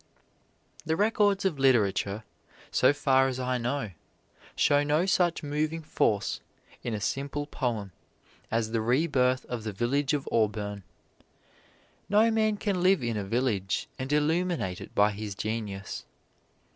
[0.83, 2.23] The records of literature,
[2.71, 3.91] so far as I know,
[4.55, 6.39] show no such moving force
[6.81, 7.91] in a simple poem
[8.49, 10.81] as the re birth of the village of Auburn.
[12.09, 16.03] No man can live in a village and illuminate it by his genius.